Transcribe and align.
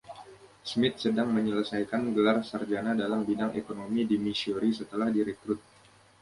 Smith 0.69 0.97
sedang 1.05 1.29
menyelesaikan 1.37 2.01
gelar 2.17 2.37
sarjana 2.49 2.91
dalam 3.01 3.21
bidang 3.27 3.51
Ekonomi 3.61 4.01
di 4.11 4.17
Missouri 4.25 4.69
setelah 4.79 5.07
direkrut. 5.17 5.59